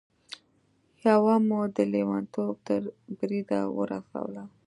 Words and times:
يوه 1.05 1.35
مو 1.47 1.61
د 1.75 1.77
لېونتوب 1.93 2.53
تر 2.67 2.81
بريده 3.17 3.61
ورسوله. 3.77 4.43